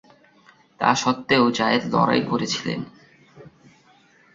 তা 0.79 0.89
সত্ত্বেও 0.95 1.45
জায়েদ 1.57 1.83
লড়াই 1.93 2.21
করেছিলেন। 2.21 2.79